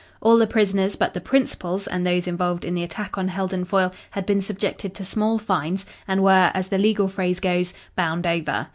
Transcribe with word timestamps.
All 0.19 0.37
the 0.37 0.47
prisoners 0.47 0.95
but 0.95 1.13
the 1.13 1.21
principals 1.21 1.85
and 1.85 2.07
those 2.07 2.25
involved 2.25 2.65
in 2.65 2.73
the 2.73 2.81
attack 2.81 3.19
on 3.19 3.27
Heldon 3.27 3.65
Foyle 3.65 3.93
had 4.09 4.25
been 4.25 4.41
subjected 4.41 4.95
to 4.95 5.05
small 5.05 5.37
fines, 5.37 5.85
and 6.07 6.23
were, 6.23 6.49
as 6.55 6.69
the 6.69 6.79
legal 6.79 7.07
phrase 7.07 7.39
goes, 7.39 7.71
"bound 7.95 8.25
over." 8.25 8.69